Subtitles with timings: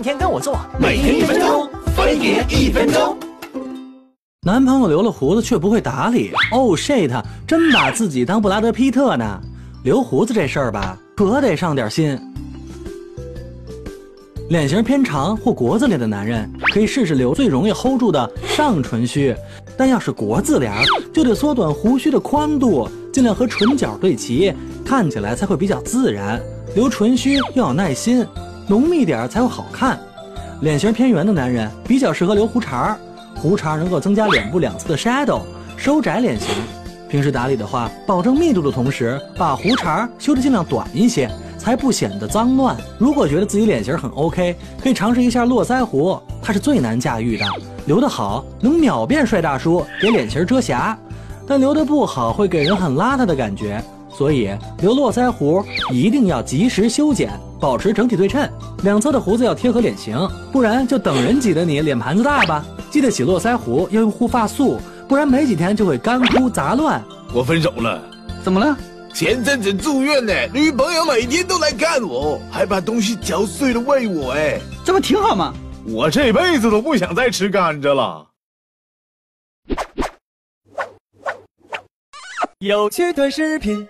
[0.00, 3.14] 天天跟我做，每天一分钟，分别一分钟。
[4.46, 9.40] 男朋友留了胡子却不会打理，哦 shit，真把自己当布拉德皮特呢。
[9.84, 12.18] 留胡子这事儿吧，可得上点心。
[14.48, 19.36] 脸型偏长或国字脸的男人，可以试试留最容易 hold 住的上唇须。
[19.76, 20.72] 但要是国字脸，
[21.12, 24.50] 就得缩短胡须的宽度，尽量和唇角对齐，
[24.82, 26.40] 看起来才会比较自然。
[26.74, 28.26] 留唇须要有耐心，
[28.70, 29.98] 浓密点才会好看。
[30.60, 32.96] 脸型偏圆的男人比较适合留胡茬，
[33.34, 35.40] 胡茬能够增加脸部两侧的 shadow，
[35.76, 36.48] 收窄脸型。
[37.08, 41.28] 平时打理的话，保证密度的同时，把胡茬修得尽量短一些。
[41.58, 42.74] 才不显得脏乱。
[42.96, 47.44] 如果觉得自己脸型很 OK，可以尝试一下络腮胡，它是最难驾驭的。
[47.84, 50.96] 留得好，能秒变帅大叔，给脸型遮瑕；
[51.46, 53.82] 但留得不好，会给人很邋遢的感觉。
[54.08, 55.62] 所以留络腮胡
[55.92, 58.50] 一定要及时修剪，保持整体对称。
[58.82, 60.16] 两侧的胡子要贴合脸型，
[60.50, 62.64] 不然就等人挤得你脸盘子大吧。
[62.90, 67.00] 记得洗络腮胡要用护发素，不然没几天就会干枯杂乱。
[67.32, 68.02] 我分手了，
[68.42, 68.76] 怎么了？
[69.12, 75.52] 前阵子住院呢，女朋友每天都来看我，还把东西嚼碎了喂我，哎，这不挺好吗？
[75.86, 78.26] 我这辈子都不想再吃甘蔗了。
[82.58, 83.88] 有趣短视频。